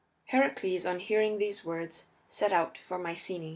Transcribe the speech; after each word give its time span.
Heracles, 0.29 0.87
on 0.87 0.97
hearing 0.99 1.37
these 1.37 1.63
words, 1.63 2.05
set 2.27 2.51
out 2.51 2.75
for 2.75 2.97
Mycenæ. 2.97 3.49